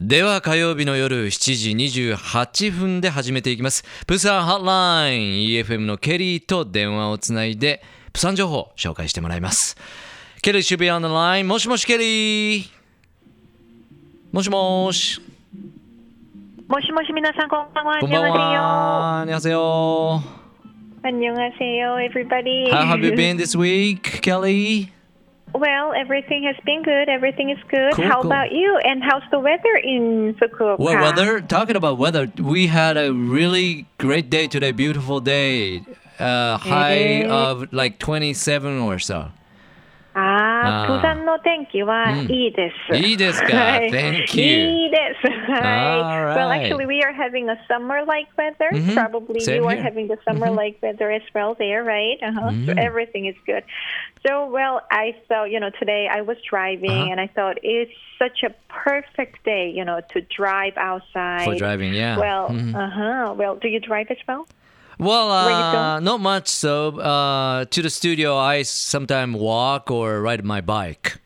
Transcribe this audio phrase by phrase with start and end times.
[0.00, 1.70] では火曜日の夜7時
[2.14, 3.84] 28分で始めていきます。
[4.06, 7.82] プサンハットライン EFM のケリーと電話をつないで、
[8.12, 9.76] プサン情報を紹介してもらいます。
[10.40, 11.44] ケリー should be on the line.
[11.44, 12.70] もしもしケリー。
[14.32, 15.20] もしもし。
[16.66, 17.98] もしもし皆さんこんばんは。
[17.98, 19.20] こんばんは。
[19.20, 20.22] 안녕하세요。
[21.02, 22.70] 안녕하세요, everybody.
[22.70, 24.88] How have you been this week, Kelly?
[25.59, 27.07] Well, everything has been good.
[27.09, 27.93] Everything is good.
[27.93, 28.31] Cool, How cool.
[28.31, 28.77] about you?
[28.83, 30.77] And how's the weather in Fukuoka?
[30.79, 31.39] Well, weather.
[31.41, 34.71] Talking about weather, we had a really great day today.
[34.71, 35.83] Beautiful day.
[36.19, 39.31] Uh, high of like 27 or so.
[40.14, 42.96] あーああ、プサンの天気はうんいいです。
[42.96, 44.44] いいですかはい Thank you.
[44.44, 45.28] いいです。
[45.28, 45.60] はい。
[45.60, 46.66] Well, Alright.
[46.68, 48.70] actually, we are having a summer-like weather.
[48.74, 48.94] Mhm.
[48.94, 49.82] Probably Same you are here.
[49.84, 52.18] having the summer-like weather as well there, right?
[52.22, 52.50] Uh-huh.
[52.66, 52.78] So Mhm.
[52.82, 53.62] everything is good.
[54.26, 57.12] So, well, I thought, you know, today I was driving Uh-huh.
[57.12, 61.44] and I thought it's such a perfect day, you know, to drive outside.
[61.44, 62.18] For driving, yeah.
[62.18, 62.74] Well, Mhm.
[62.74, 63.34] uh-huh.
[63.36, 64.44] Well, do you drive as well?
[64.98, 66.48] Well, Where you uh, not much.
[66.48, 71.18] So uh, to the studio, I sometimes walk or ride my bike.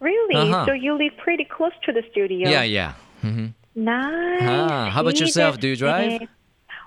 [0.00, 0.34] Really?
[0.34, 0.66] Uh-huh.
[0.66, 2.48] So you live pretty close to the studio.
[2.48, 2.92] Yeah, yeah.
[3.22, 4.40] hmm Nice.
[4.42, 5.56] Ah, how about See, yourself?
[5.56, 6.28] that's- Do you drive?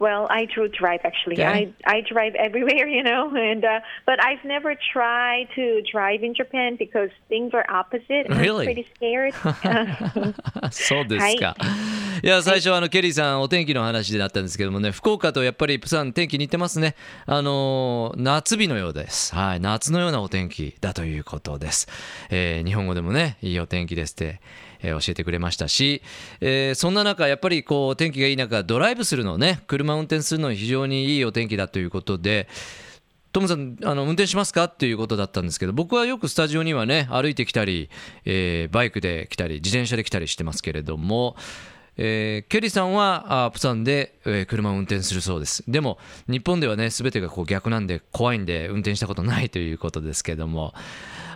[0.00, 1.36] Well, I do drive actually.
[1.36, 1.72] Okay.
[1.86, 6.34] I I drive everywhere, you know, and uh, but I've never tried to drive in
[6.34, 8.26] Japan because things are opposite.
[8.28, 8.66] and Really?
[8.66, 9.32] I'm pretty scared.
[10.72, 11.54] そうですか。
[11.58, 11.64] い、
[12.23, 16.95] や最初あのケリーさんお天気の話であったんですけどもね福岡とやっぱりプサン天気似てますね。
[17.25, 19.33] あのー夏日のようです。
[19.33, 19.59] はい。
[19.59, 21.87] 夏のようなお天気だということです、
[22.29, 24.41] えー日本語でもねいいお天気ですって
[24.81, 26.01] えー教えてくれましたし、
[26.41, 32.47] えーそんな中やっぱりこう天気がいい中ドライブするのね車運転するの非常にいいお天気だということで
[33.31, 37.89] トムさんあの運転しますかっていうことだったんですけど僕はよくスタジオにはね歩いてきたり、
[38.25, 41.35] えーバイクで来たり自転車で来たりしてますけれども、
[42.01, 45.97] えーケリーさんはあプサンで、えー車を運転するそうですでも
[46.29, 50.73] 日本ではね全てがこう逆なんで怖いんで運転したことないということですけども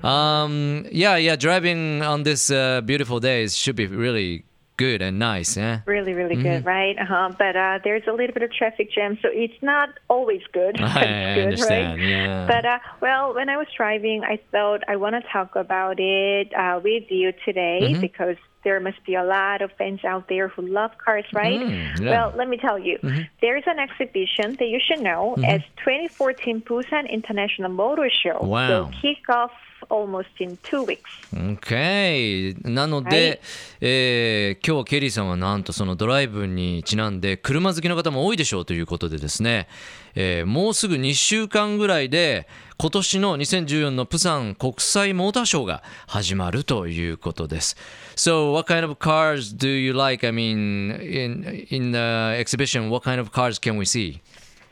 [0.02, 4.44] um, yeah yeah driving on this、uh, beautiful days should be really
[4.78, 5.80] good and nice eh?
[5.86, 6.98] really, really good, right?
[6.98, 7.30] Uh-huh.
[7.38, 10.82] But uh, there's a little bit of traffic jam, so it's not always good.
[10.82, 12.10] I it's good, understand, right?
[12.10, 12.48] yeah.
[12.48, 16.52] But uh, well, when I was driving, I thought I want to talk about it
[16.56, 18.02] uh, with you today Mm-hmm.
[18.02, 21.60] because there must be a lot of fans out there who love cars, right?
[21.60, 21.94] Mm, yeah.
[21.96, 22.06] Mm-hmm.
[22.06, 22.98] Well, let me tell you,
[23.42, 28.68] there is an exhibition that you should know as 2014 Busan International Motor Show Wow.
[28.70, 29.52] will kick off
[29.90, 31.02] almost in two weeks.
[31.34, 33.40] OK なので、はい
[33.82, 39.68] えー今日ケリーさんはなんとそのドライブにちなんで車好きの方も多いでしょうということでですね、
[40.16, 42.48] えーもうすぐ2週間ぐらいで
[42.84, 47.78] 今年の2014のプサン国際モーターショーが始まるということです。
[48.18, 50.28] So what kind of cars do you like?
[50.28, 54.20] I mean, in, in the exhibition, what kind of cars can we see?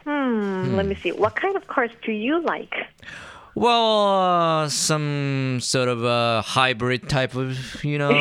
[0.03, 1.13] Hmm, let me see.
[1.13, 2.73] What kind of cars do you like?
[3.55, 8.11] Well, uh, some sort of a hybrid type of, you know,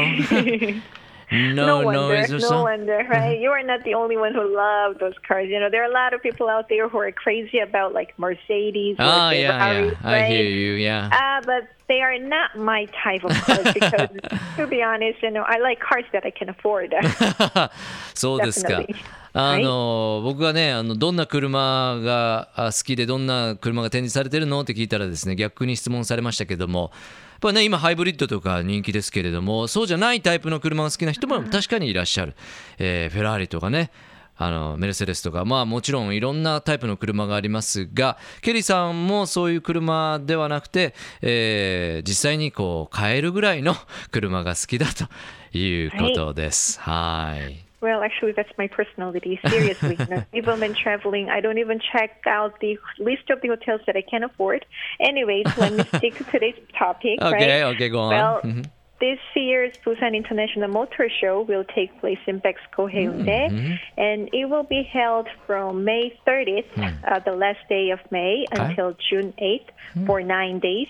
[1.32, 3.38] no, wonder, noise or no wonder, right?
[3.38, 5.48] You are not the only one who love those cars.
[5.48, 8.18] You know, there are a lot of people out there who are crazy about like
[8.18, 9.91] Mercedes Oh, yeah, yeah.
[10.02, 10.30] I right?
[10.30, 11.10] hear you, yeah.
[11.12, 14.08] Uh, but they are not my type of cars because,
[14.56, 16.94] to be honest, you know, I like cars that I can afford.
[18.14, 18.82] そうですか。
[19.32, 26.91] あの僕がねあのどんな車があ好きでどんな車が展示されてるのって聞いたらですね逆に質問されましたけども
[27.40, 32.34] ぱね今ハイブリッドとか人気ですけれどもそうじゃないタイプの車が好きな人も確かにいらっしゃる、
[32.78, 33.90] えーフェラーリとかね
[34.36, 43.76] あのメルセデスとかまあもちろんいろんなタイプの車がありますがケリーさんもそういう車ではなくて、えー実際にこう買えるぐらいの
[44.10, 45.06] 車が好きだと
[45.56, 46.80] いうことです。
[46.80, 47.69] はい。
[47.80, 49.41] Well, actually, that's my personality.
[49.48, 49.96] Seriously,
[50.34, 54.02] even when traveling, I don't even check out the list of the hotels that I
[54.02, 54.66] can afford.
[55.00, 57.20] Anyways, let me stick to today's topic.
[57.22, 57.74] Okay, right?
[57.74, 58.10] okay, go on.
[58.10, 58.66] Well, Mhm.
[59.00, 63.74] this year's Busan International Motor Show will take place in Hyundai, Mm-hmm.
[63.97, 68.47] and it will be held from May 30th, uh, the last day of May.
[68.53, 68.62] Okay.
[68.62, 69.71] Until June 8th
[70.06, 70.88] for nine days.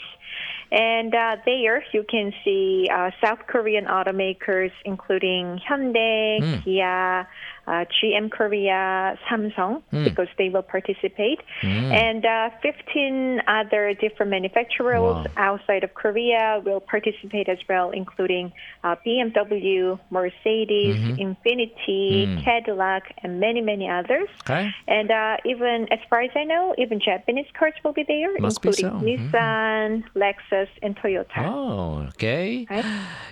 [0.72, 6.60] And uh, there you can see uh, South Korean automakers, including Hyundai, Hmm.
[6.62, 7.28] Kia,
[7.69, 15.25] uh, GM Korea, Samsung, because they will participate, and uh, 15 other different manufacturers Wow.
[15.37, 18.51] outside of Korea will participate as well, including
[18.83, 24.29] uh, BMW, Mercedes, Infiniti, Cadillac, and many, many others.
[24.43, 24.69] Okay.
[24.87, 28.61] And uh, even, as far as I know, even Japanese cars will be there, Must
[28.61, 29.05] be including so.
[29.05, 31.45] Nissan, Lexus, and Toyota.
[31.45, 32.65] Oh, okay.
[32.67, 32.83] はい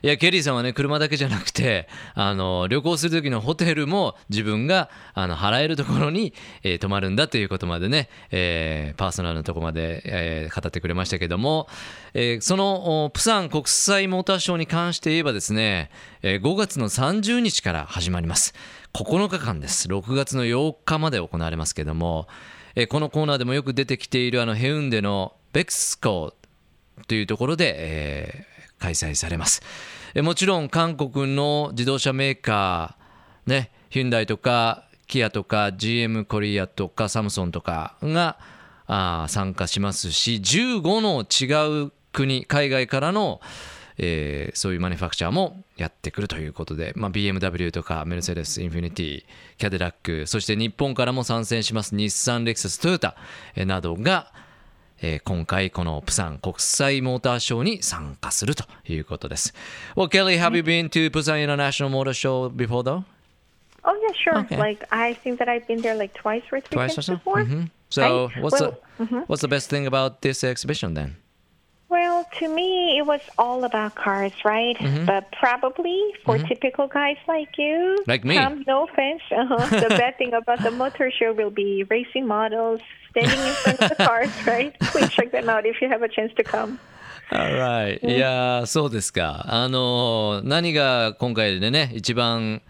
[0.04, 11.69] いやケリーさんはね車だけじゃなくてあの旅行する時のホテルも 自分があの払えるところに、 えー泊まるんだということまでね、えーパーソナルなところまで、えー語ってくれましたけども、
[12.15, 15.91] えそのプサン国際モーターショーに関して言えばですね、
[16.23, 18.55] え5月の30日から始まります
[18.93, 22.29] 9日間です6月の8日まで行われますけども、
[22.75, 26.35] えこのコーナーでもよく出てきているあのヘウンデのベクスコ
[27.07, 29.63] というところで、え開催されます。
[30.17, 38.37] もちろん韓国の自動車メーカー、ね、ヒュンダイとかキアとか GM コリアとかサムソンとかが
[38.87, 43.41] あ参加しますし15の違う国海外からの、
[43.99, 49.25] えーそういうマニファクチャーもやってくるということで、まあ、BMW とかメルセデス、インフィニティ、
[49.59, 53.17] キャデラックそして日本からも参戦します日産、レクサス、トヨタ
[53.55, 54.33] えーなどが
[55.01, 59.55] えー今回このプサン国際モーターショーに参加するということです。
[59.95, 63.05] Well, Kelly, have you been to Busan International Motor Show before though?
[63.88, 64.38] Oh yeah, sure.
[64.46, 64.58] Okay.
[64.58, 67.16] Like I think that I've been there like twice or three Twice or times so?
[67.16, 67.44] before.
[67.44, 67.70] Mhm.
[67.90, 68.02] So,
[68.34, 68.42] Right.
[68.44, 71.18] what's Well, the what's the best thing about this exhibition then?
[71.90, 74.76] Well, to me, it was all about cars, right?
[74.80, 75.06] Mm-hmm.
[75.06, 78.36] But probably for typical guys like you, Like me.
[78.40, 82.82] um, no offense, uh-huh, the bad thing about the motor show will be racing models
[83.12, 84.74] standing in front of the cars, right?
[84.90, 86.80] Please check them out if you have a chance to come.
[87.32, 88.00] Alright.
[88.04, 89.46] いやーそうですか。
[89.48, 92.62] あのー何が今回でね、一番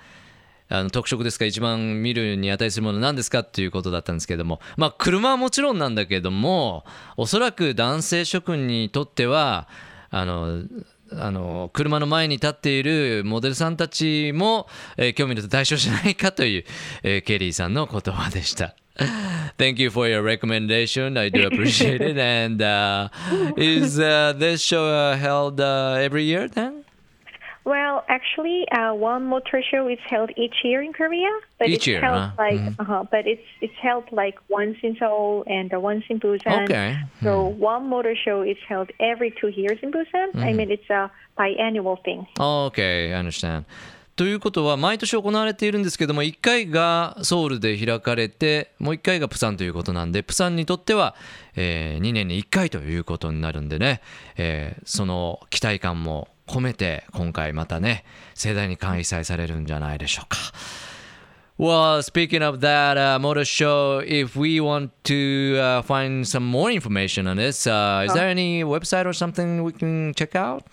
[0.70, 3.41] あの特色ですか、一番見るに値するもの何ですか？
[3.41, 6.85] っていうことだったんですけども、まあ、車はもちろんなんだけども、
[7.17, 9.69] おそらく男性諸君にとっては、
[10.11, 10.62] あの、
[11.11, 14.67] あの車の前に立っているモデルさんたちも、
[14.99, 16.65] えー興味の対象じゃないかという、
[17.03, 18.75] えーケリーさんの言葉でした。
[19.56, 21.17] Thank you for your recommendation.
[21.19, 22.19] I do appreciate it.
[22.19, 23.09] And uh,
[23.56, 26.77] is uh, this show uh, held uh, every year then?
[27.69, 31.29] Well, actually, uh, one motor show is held each year in Korea,
[31.59, 32.31] but Each it's year, held huh?
[32.38, 36.65] like uh-huh, but it's it's held like once in Seoul and uh, once in Busan.
[36.65, 36.97] Okay.
[37.23, 40.35] So one motor show is held every two years in Busan.
[40.37, 42.26] I mean, it's a biannual thing.
[42.41, 43.67] Okay, I understand.
[44.17, 51.14] ということは毎年行われているんですけども1回がソウルで開かれてもう1回がプサンということなんでプサンにとっては、
[51.55, 54.00] え2年に1回ということになるんでね、
[54.38, 60.38] えーその期待感も込めて今回またね盛大に開催されるんじゃないでしょうか。
[61.60, 67.27] Well, speaking of that uh, motor show, if we want to uh, find some more information
[67.27, 70.63] on this, uh, is there any website or something we can check out?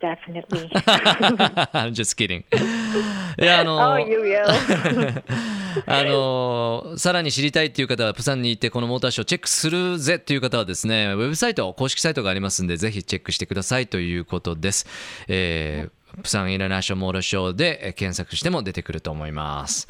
[0.00, 0.70] Definitely.
[1.74, 2.44] I'm just kidding.
[2.52, 3.76] yeah, no.
[3.76, 5.22] Oh, you will.
[5.86, 14.86] あのさらに知りたいっていう方はプサンに行ってこのモーターショーチェックするぜっていう方はですねウェブサイト公式サイトがありますんでぜひチェックしてくださいということです、
[15.28, 19.88] えー、プサンインターナショナルモーターショーでえー検索しても出てくると思います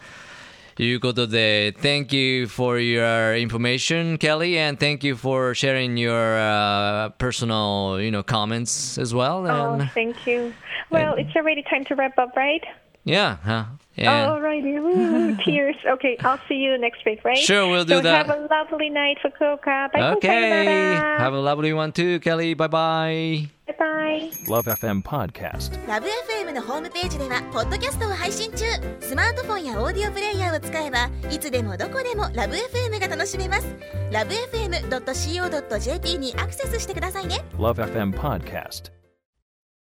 [0.77, 8.11] ということで Thank you for your information Kelly and thank you for sharing your、uh, personal you
[8.11, 10.52] know comments as well Oh, and thank you.
[10.90, 12.64] Well, it's already time to wrap up, right?
[13.04, 13.64] Yeah huh?
[13.97, 14.83] yeah Alrighty.
[14.83, 15.76] Woo, tears.
[15.87, 17.37] Okay, I'll see you next week, right?
[17.37, 18.26] Sure, we'll do so that.
[18.26, 19.92] Have a lovely night, Fukuoka.
[19.92, 20.12] Bye.
[20.14, 20.95] Okay.
[20.95, 22.54] Have a lovely one too, Kelly.
[22.54, 23.49] Bye bye.
[23.66, 24.30] Bye bye.
[24.49, 25.71] Love FM Podcast.
[25.87, 28.64] ラブ f m のホームページではポッドキャストを配信中
[29.00, 33.76] スマートフォンやオーディオプレイヤーを使えばいつでもどこでもラブ f m が楽しめます
[34.11, 39.00] ラブ FM.co.jp にアクセスしてくださいね Love FM Podcast.